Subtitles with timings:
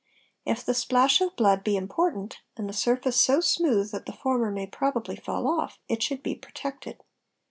[0.47, 4.49] If the splash of blood be important, and the surface so smooth that the— former
[4.49, 7.03] may probably fall off, it should be protected.